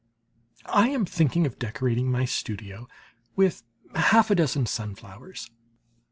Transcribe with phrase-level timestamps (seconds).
[0.65, 2.87] I am thinking of decorating my studio
[3.35, 3.61] with
[3.93, 5.51] half a dozen sunflowers.